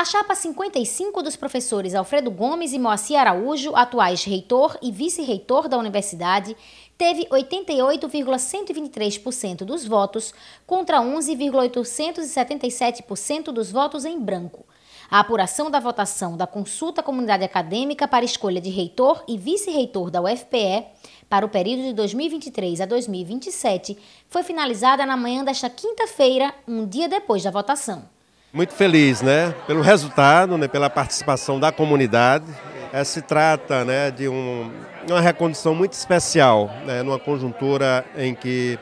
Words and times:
A 0.00 0.04
chapa 0.06 0.34
55 0.34 1.22
dos 1.22 1.36
professores 1.36 1.94
Alfredo 1.94 2.30
Gomes 2.30 2.72
e 2.72 2.78
Moacir 2.78 3.20
Araújo, 3.20 3.76
atuais 3.76 4.24
reitor 4.24 4.78
e 4.80 4.90
vice-reitor 4.90 5.68
da 5.68 5.76
universidade, 5.76 6.56
teve 6.96 7.26
88,123% 7.26 9.58
dos 9.58 9.84
votos 9.84 10.32
contra 10.66 11.02
11,877% 11.02 13.52
dos 13.52 13.70
votos 13.70 14.06
em 14.06 14.18
branco. 14.18 14.64
A 15.10 15.20
apuração 15.20 15.70
da 15.70 15.78
votação 15.78 16.34
da 16.34 16.46
consulta 16.46 17.02
comunidade 17.02 17.44
acadêmica 17.44 18.08
para 18.08 18.24
escolha 18.24 18.58
de 18.58 18.70
reitor 18.70 19.22
e 19.28 19.36
vice-reitor 19.36 20.10
da 20.10 20.22
UFPE 20.22 20.86
para 21.28 21.44
o 21.44 21.50
período 21.50 21.82
de 21.82 21.92
2023 21.92 22.80
a 22.80 22.86
2027 22.86 23.98
foi 24.30 24.42
finalizada 24.42 25.04
na 25.04 25.18
manhã 25.18 25.44
desta 25.44 25.68
quinta-feira, 25.68 26.54
um 26.66 26.86
dia 26.86 27.06
depois 27.06 27.42
da 27.42 27.50
votação. 27.50 28.18
Muito 28.52 28.74
feliz, 28.74 29.22
né, 29.22 29.54
pelo 29.64 29.80
resultado, 29.80 30.58
né, 30.58 30.66
pela 30.66 30.90
participação 30.90 31.60
da 31.60 31.70
comunidade. 31.70 32.46
É, 32.92 33.04
se 33.04 33.22
trata, 33.22 33.84
né, 33.84 34.10
de 34.10 34.28
um, 34.28 34.68
uma 35.08 35.20
recondução 35.20 35.72
muito 35.72 35.92
especial, 35.92 36.68
né, 36.84 37.00
numa 37.04 37.18
conjuntura 37.20 38.04
em 38.16 38.34
que 38.34 38.76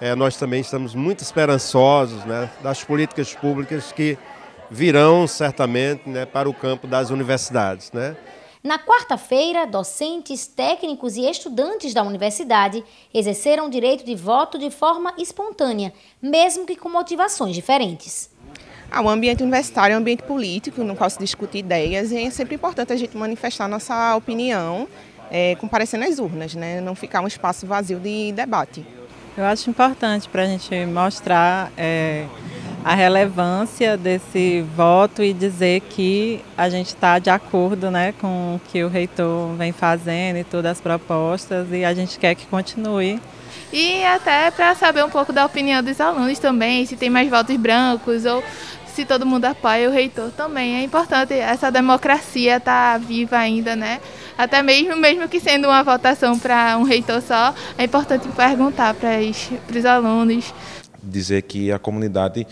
é, 0.00 0.14
nós 0.14 0.36
também 0.36 0.60
estamos 0.60 0.94
muito 0.94 1.24
esperançosos, 1.24 2.24
né, 2.24 2.48
das 2.62 2.84
políticas 2.84 3.34
públicas 3.34 3.90
que 3.90 4.16
virão 4.70 5.26
certamente 5.26 6.08
né, 6.08 6.24
para 6.24 6.48
o 6.48 6.54
campo 6.54 6.86
das 6.86 7.10
universidades. 7.10 7.90
Né? 7.90 8.16
Na 8.62 8.78
quarta-feira, 8.78 9.66
docentes, 9.66 10.46
técnicos 10.46 11.16
e 11.16 11.28
estudantes 11.28 11.92
da 11.92 12.04
universidade 12.04 12.84
exerceram 13.12 13.66
o 13.66 13.70
direito 13.70 14.04
de 14.04 14.14
voto 14.14 14.56
de 14.56 14.70
forma 14.70 15.12
espontânea, 15.18 15.92
mesmo 16.22 16.64
que 16.64 16.76
com 16.76 16.88
motivações 16.88 17.56
diferentes. 17.56 18.30
Ah, 18.90 19.02
o 19.02 19.08
ambiente 19.08 19.42
universitário 19.42 19.94
é 19.94 19.96
um 19.96 20.00
ambiente 20.00 20.24
político, 20.24 20.82
no 20.82 20.96
qual 20.96 21.08
se 21.08 21.18
discute 21.18 21.58
ideias, 21.58 22.10
e 22.10 22.24
é 22.24 22.30
sempre 22.30 22.56
importante 22.56 22.92
a 22.92 22.96
gente 22.96 23.16
manifestar 23.16 23.68
nossa 23.68 24.16
opinião, 24.16 24.88
é, 25.30 25.54
comparecendo 25.54 26.04
às 26.04 26.18
urnas, 26.18 26.54
né? 26.54 26.80
não 26.80 26.96
ficar 26.96 27.20
um 27.20 27.26
espaço 27.28 27.66
vazio 27.66 28.00
de 28.00 28.32
debate. 28.32 28.84
Eu 29.36 29.44
acho 29.44 29.70
importante 29.70 30.28
para 30.28 30.42
a 30.42 30.46
gente 30.46 30.84
mostrar 30.86 31.70
é, 31.78 32.26
a 32.84 32.94
relevância 32.96 33.96
desse 33.96 34.62
voto 34.76 35.22
e 35.22 35.32
dizer 35.32 35.82
que 35.82 36.42
a 36.58 36.68
gente 36.68 36.88
está 36.88 37.20
de 37.20 37.30
acordo 37.30 37.92
né, 37.92 38.12
com 38.20 38.56
o 38.56 38.60
que 38.72 38.82
o 38.82 38.88
reitor 38.88 39.54
vem 39.54 39.70
fazendo 39.70 40.38
e 40.38 40.44
todas 40.44 40.72
as 40.72 40.80
propostas 40.80 41.68
e 41.70 41.84
a 41.84 41.94
gente 41.94 42.18
quer 42.18 42.34
que 42.34 42.44
continue. 42.46 43.20
E 43.72 44.04
até 44.04 44.50
para 44.50 44.74
saber 44.74 45.04
um 45.04 45.10
pouco 45.10 45.32
da 45.32 45.46
opinião 45.46 45.82
dos 45.82 46.00
alunos 46.00 46.38
também, 46.40 46.84
se 46.86 46.96
tem 46.96 47.08
mais 47.08 47.30
votos 47.30 47.56
brancos 47.56 48.24
ou 48.24 48.42
se 49.00 49.06
todo 49.06 49.24
mundo 49.24 49.46
apoia 49.46 49.88
o 49.88 49.92
reitor 49.92 50.30
também. 50.30 50.76
É 50.76 50.82
importante 50.82 51.32
essa 51.32 51.70
democracia 51.70 52.58
estar 52.58 52.92
tá 52.92 52.98
viva 52.98 53.36
ainda, 53.38 53.74
né? 53.74 53.98
Até 54.36 54.62
mesmo, 54.62 54.94
mesmo 54.96 55.26
que 55.26 55.40
sendo 55.40 55.68
uma 55.68 55.82
votação 55.82 56.38
para 56.38 56.76
um 56.76 56.82
reitor 56.82 57.22
só, 57.22 57.54
é 57.78 57.84
importante 57.84 58.28
perguntar 58.28 58.94
para 58.94 59.18
os 59.78 59.84
alunos 59.84 60.52
dizer 61.02 61.40
que 61.42 61.72
a 61.72 61.78
comunidade 61.78 62.46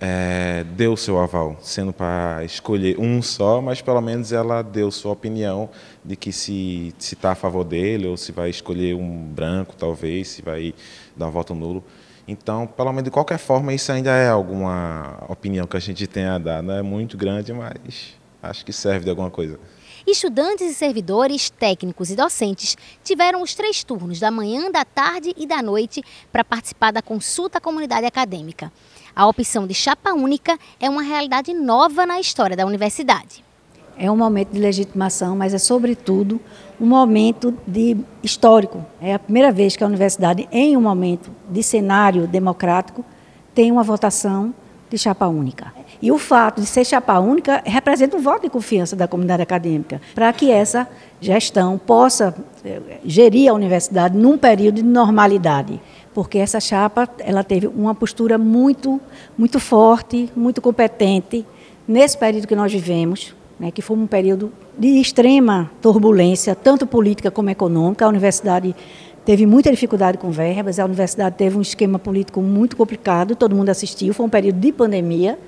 é, 0.00 0.64
deu 0.76 0.96
seu 0.96 1.20
aval, 1.20 1.56
sendo 1.62 1.92
para 1.92 2.42
escolher 2.44 2.98
um 2.98 3.22
só, 3.22 3.62
mas 3.62 3.80
pelo 3.80 4.00
menos 4.00 4.32
ela 4.32 4.60
deu 4.60 4.90
sua 4.90 5.12
opinião 5.12 5.70
de 6.04 6.16
que 6.16 6.32
se 6.32 6.92
está 6.98 7.30
a 7.30 7.34
favor 7.36 7.62
dele 7.62 8.08
ou 8.08 8.16
se 8.16 8.32
vai 8.32 8.50
escolher 8.50 8.96
um 8.96 9.08
branco, 9.08 9.76
talvez, 9.78 10.28
se 10.28 10.42
vai 10.42 10.74
dar 11.16 11.28
um 11.28 11.30
voto 11.30 11.54
nulo. 11.54 11.84
Então, 12.28 12.66
pelo 12.66 12.90
menos 12.90 13.04
de 13.04 13.10
qualquer 13.10 13.38
forma, 13.38 13.72
isso 13.72 13.92
ainda 13.92 14.10
é 14.10 14.28
alguma 14.28 15.24
opinião 15.28 15.66
que 15.66 15.76
a 15.76 15.80
gente 15.80 16.06
tem 16.06 16.24
a 16.24 16.38
dar. 16.38 16.62
Não 16.62 16.74
é 16.74 16.82
muito 16.82 17.16
grande, 17.16 17.52
mas 17.52 18.14
acho 18.42 18.64
que 18.64 18.72
serve 18.72 19.04
de 19.04 19.10
alguma 19.10 19.30
coisa. 19.30 19.58
Estudantes 20.06 20.70
e 20.70 20.74
servidores, 20.74 21.50
técnicos 21.50 22.10
e 22.10 22.16
docentes 22.16 22.76
tiveram 23.02 23.42
os 23.42 23.54
três 23.54 23.82
turnos 23.82 24.20
da 24.20 24.30
manhã, 24.30 24.70
da 24.70 24.84
tarde 24.84 25.34
e 25.36 25.46
da 25.46 25.60
noite 25.60 26.02
para 26.30 26.44
participar 26.44 26.92
da 26.92 27.02
consulta 27.02 27.58
à 27.58 27.60
comunidade 27.60 28.06
acadêmica. 28.06 28.72
A 29.14 29.26
opção 29.26 29.66
de 29.66 29.74
chapa 29.74 30.12
única 30.12 30.58
é 30.78 30.90
uma 30.90 31.02
realidade 31.02 31.52
nova 31.54 32.06
na 32.06 32.20
história 32.20 32.56
da 32.56 32.66
universidade. 32.66 33.45
É 33.98 34.10
um 34.10 34.16
momento 34.16 34.50
de 34.50 34.58
legitimação, 34.58 35.36
mas 35.36 35.54
é 35.54 35.58
sobretudo 35.58 36.40
um 36.80 36.86
momento 36.86 37.54
de 37.66 37.96
histórico. 38.22 38.84
É 39.00 39.14
a 39.14 39.18
primeira 39.18 39.50
vez 39.50 39.76
que 39.76 39.82
a 39.82 39.86
universidade, 39.86 40.46
em 40.52 40.76
um 40.76 40.80
momento 40.80 41.30
de 41.48 41.62
cenário 41.62 42.26
democrático, 42.26 43.04
tem 43.54 43.72
uma 43.72 43.82
votação 43.82 44.54
de 44.90 44.98
chapa 44.98 45.26
única. 45.26 45.72
E 46.00 46.12
o 46.12 46.18
fato 46.18 46.60
de 46.60 46.66
ser 46.66 46.84
chapa 46.84 47.18
única 47.18 47.62
representa 47.64 48.16
um 48.16 48.20
voto 48.20 48.42
de 48.42 48.50
confiança 48.50 48.94
da 48.94 49.08
comunidade 49.08 49.42
acadêmica, 49.42 50.00
para 50.14 50.32
que 50.32 50.50
essa 50.50 50.88
gestão 51.20 51.78
possa 51.78 52.34
eh, 52.64 52.80
gerir 53.04 53.50
a 53.50 53.54
universidade 53.54 54.16
num 54.16 54.36
período 54.38 54.76
de 54.76 54.82
normalidade, 54.82 55.80
porque 56.14 56.38
essa 56.38 56.60
chapa 56.60 57.08
ela 57.18 57.42
teve 57.42 57.66
uma 57.66 57.94
postura 57.94 58.38
muito, 58.38 59.00
muito 59.36 59.58
forte, 59.58 60.30
muito 60.36 60.60
competente 60.60 61.44
nesse 61.86 62.16
período 62.16 62.46
que 62.46 62.56
nós 62.56 62.72
vivemos, 62.72 63.34
né, 63.58 63.70
que 63.70 63.82
foi 63.82 63.96
um 63.96 64.06
período 64.06 64.52
de 64.78 65.00
extrema 65.00 65.70
turbulência, 65.80 66.54
tanto 66.54 66.86
política 66.86 67.30
como 67.30 67.50
econômica. 67.50 68.04
A 68.04 68.08
universidade 68.08 68.74
teve 69.24 69.46
muita 69.46 69.70
dificuldade 69.70 70.18
com 70.18 70.30
verbas, 70.30 70.78
a 70.78 70.84
universidade 70.84 71.36
teve 71.36 71.56
um 71.56 71.62
esquema 71.62 71.98
político 71.98 72.40
muito 72.40 72.76
complicado, 72.76 73.34
todo 73.34 73.54
mundo 73.56 73.70
assistiu, 73.70 74.14
foi 74.14 74.26
um 74.26 74.30
período 74.30 74.58
de 74.60 74.72
pandemia. 74.72 75.38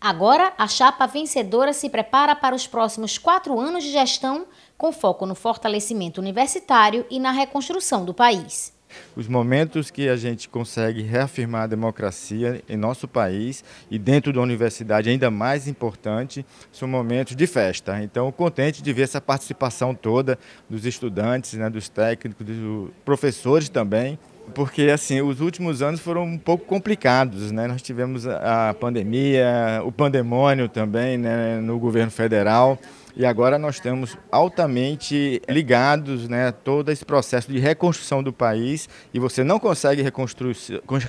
Agora, 0.00 0.54
a 0.56 0.66
chapa 0.66 1.06
vencedora 1.06 1.74
se 1.74 1.90
prepara 1.90 2.34
para 2.34 2.56
os 2.56 2.66
próximos 2.66 3.18
quatro 3.18 3.60
anos 3.60 3.84
de 3.84 3.92
gestão, 3.92 4.46
com 4.78 4.92
foco 4.92 5.26
no 5.26 5.34
fortalecimento 5.34 6.20
universitário 6.20 7.04
e 7.10 7.20
na 7.20 7.30
reconstrução 7.30 8.04
do 8.04 8.14
país. 8.14 8.72
Os 9.16 9.28
momentos 9.28 9.90
que 9.90 10.08
a 10.08 10.16
gente 10.16 10.48
consegue 10.48 11.02
reafirmar 11.02 11.62
a 11.62 11.66
democracia 11.66 12.62
em 12.68 12.76
nosso 12.76 13.06
país 13.06 13.64
e 13.90 13.98
dentro 13.98 14.32
da 14.32 14.40
universidade, 14.40 15.10
ainda 15.10 15.30
mais 15.30 15.68
importante, 15.68 16.44
são 16.72 16.88
momentos 16.88 17.34
de 17.36 17.46
festa. 17.46 18.02
Então, 18.02 18.30
contente 18.32 18.82
de 18.82 18.92
ver 18.92 19.02
essa 19.02 19.20
participação 19.20 19.94
toda 19.94 20.38
dos 20.68 20.84
estudantes, 20.84 21.54
né, 21.54 21.68
dos 21.68 21.88
técnicos, 21.88 22.46
dos 22.46 22.90
professores 23.04 23.68
também, 23.68 24.18
porque 24.54 24.82
assim 24.84 25.20
os 25.20 25.40
últimos 25.40 25.80
anos 25.82 26.00
foram 26.00 26.24
um 26.24 26.38
pouco 26.38 26.64
complicados, 26.64 27.52
né? 27.52 27.66
Nós 27.66 27.82
tivemos 27.82 28.26
a 28.26 28.74
pandemia, 28.78 29.80
o 29.84 29.92
pandemônio 29.92 30.68
também, 30.68 31.16
né, 31.16 31.60
no 31.60 31.78
governo 31.78 32.10
federal 32.10 32.78
e 33.20 33.26
agora 33.26 33.58
nós 33.58 33.74
estamos 33.74 34.16
altamente 34.32 35.42
ligados, 35.46 36.26
né, 36.26 36.48
a 36.48 36.52
todo 36.52 36.90
esse 36.90 37.04
processo 37.04 37.52
de 37.52 37.58
reconstrução 37.58 38.22
do 38.22 38.32
país 38.32 38.88
e 39.12 39.18
você 39.18 39.44
não 39.44 39.58
consegue 39.58 40.00
reconstruir 40.00 40.56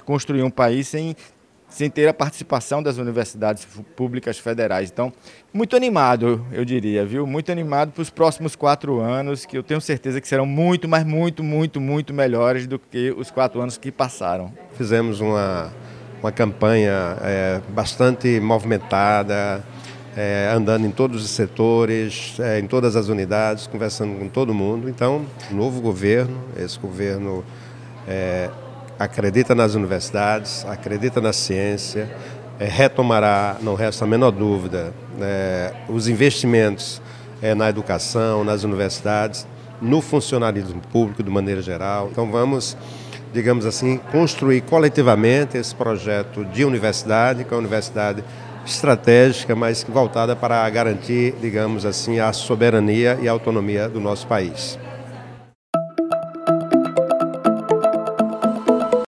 construir 0.04 0.44
um 0.44 0.50
país 0.50 0.90
sem 0.90 1.16
sem 1.70 1.90
ter 1.90 2.10
a 2.10 2.14
participação 2.14 2.84
das 2.84 2.98
universidades 2.98 3.66
públicas 3.96 4.38
federais. 4.38 4.92
Então, 4.92 5.14
muito 5.54 5.74
animado, 5.74 6.46
eu 6.52 6.66
diria, 6.66 7.06
viu? 7.06 7.26
Muito 7.26 7.50
animado 7.50 7.94
para 7.94 8.02
os 8.02 8.10
próximos 8.10 8.58
quatro 8.58 9.00
anos, 9.00 9.46
que 9.46 9.58
eu 9.58 9.64
tenho 9.64 9.80
certeza 9.80 10.20
que 10.20 10.28
serão 10.28 10.46
muito, 10.46 10.90
mas 10.90 11.06
muito, 11.06 11.42
muito, 11.42 11.80
muito 11.80 12.14
melhores 12.14 12.68
do 12.68 12.78
que 12.78 13.12
os 13.12 13.32
quatro 13.32 13.62
anos 13.62 13.78
que 13.78 13.90
passaram. 13.90 14.52
Fizemos 14.74 15.22
uma, 15.22 15.72
uma 16.22 16.30
campanha 16.34 17.16
é, 17.22 17.62
bastante 17.70 18.38
movimentada, 18.42 19.64
é, 20.16 20.52
andando 20.54 20.86
em 20.86 20.92
todos 20.92 21.24
os 21.24 21.30
setores, 21.30 22.40
é, 22.40 22.60
em 22.60 22.68
todas 22.68 22.96
as 22.96 23.08
unidades, 23.08 23.68
conversando 23.68 24.18
com 24.20 24.28
todo 24.28 24.54
mundo. 24.54 24.90
Então, 24.90 25.26
novo 25.52 25.82
governo, 25.82 26.38
esse 26.58 26.78
governo 26.78 27.44
é, 28.08 28.50
acredita 29.00 29.56
nas 29.56 29.74
universidades, 29.74 30.66
acredita 30.66 31.22
na 31.22 31.34
ciência, 31.34 32.10
é, 32.60 32.66
retomará, 32.66 33.58
não 33.62 33.74
resta 33.74 34.06
a 34.06 34.08
menor 34.08 34.32
dúvida, 34.32 34.94
é, 35.20 35.74
os 35.90 36.08
investimentos 36.08 37.02
é, 37.42 37.56
na 37.56 37.70
educação, 37.70 38.44
nas 38.44 38.64
universidades, 38.64 39.48
no 39.82 40.02
funcionalismo 40.02 40.80
público 40.92 41.24
de 41.24 41.30
maneira 41.30 41.62
geral. 41.62 42.10
Então 42.12 42.30
vamos, 42.30 42.78
digamos 43.34 43.66
assim, 43.66 43.98
construir 44.12 44.62
coletivamente 44.62 45.58
esse 45.58 45.74
projeto 45.74 46.46
de 46.46 46.64
universidade, 46.64 47.44
que 47.44 47.52
uma 47.52 47.60
universidade 47.60 48.24
estratégica, 48.66 49.56
mas 49.56 49.84
voltada 49.88 50.36
para 50.36 50.70
garantir, 50.70 51.34
digamos 51.42 51.86
assim, 51.86 52.20
a 52.20 52.32
soberania 52.34 53.18
e 53.22 53.28
a 53.28 53.32
autonomia 53.32 53.88
do 53.90 54.00
nosso 54.00 54.28
país. 54.28 54.78